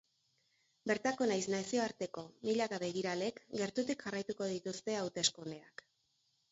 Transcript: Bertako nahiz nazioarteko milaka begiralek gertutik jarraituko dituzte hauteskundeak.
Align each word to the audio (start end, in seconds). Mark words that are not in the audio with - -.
Bertako 0.91 1.27
nahiz 1.31 1.43
nazioarteko 1.55 2.23
milaka 2.49 2.81
begiralek 2.87 3.41
gertutik 3.63 4.05
jarraituko 4.09 4.51
dituzte 4.57 4.99
hauteskundeak. 5.03 5.89